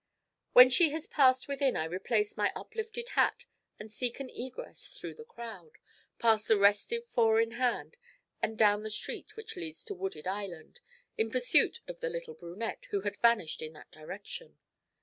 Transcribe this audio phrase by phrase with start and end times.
[0.53, 3.45] When she has passed within I replace my uplifted hat
[3.79, 5.73] and seek an egress through the crowd,
[6.17, 7.97] past the restive four in hand
[8.41, 10.79] and down the street which leads to Wooded Island,
[11.19, 14.57] in pursuit of the little brunette, who had vanished in that direction.